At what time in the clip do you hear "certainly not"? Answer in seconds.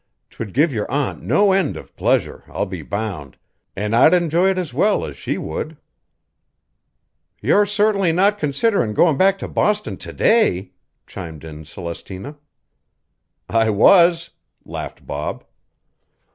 7.67-8.39